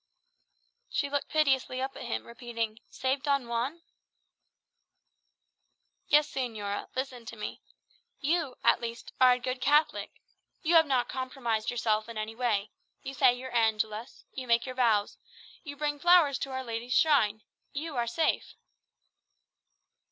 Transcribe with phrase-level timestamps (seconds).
[0.89, 3.83] She looked piteously up at him, repeating, "Save Don Juan?"
[6.07, 6.87] "Yes, señora.
[6.95, 7.61] Listen to me.
[8.19, 10.09] You, at least, are a good Catholic.
[10.63, 12.71] You have not compromised yourself in any way:
[13.03, 15.19] you say your angelus; you make your vows;
[15.63, 17.43] you bring flowers to Our Lady's shrine.
[17.71, 18.55] You are safe."